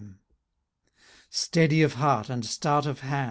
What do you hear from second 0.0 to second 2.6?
39 Steady of heart, and